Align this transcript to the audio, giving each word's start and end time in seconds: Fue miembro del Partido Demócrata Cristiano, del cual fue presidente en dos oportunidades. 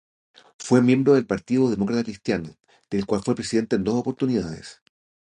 Fue 0.57 0.81
miembro 0.81 1.13
del 1.13 1.27
Partido 1.27 1.69
Demócrata 1.69 2.03
Cristiano, 2.05 2.57
del 2.89 3.05
cual 3.05 3.21
fue 3.23 3.35
presidente 3.35 3.75
en 3.75 3.83
dos 3.83 3.93
oportunidades. 3.93 4.81